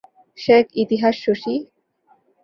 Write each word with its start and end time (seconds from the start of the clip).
সে 0.37 0.51
এক 0.59 0.67
ইতিহাস 0.75 1.15
শশী। 1.23 1.55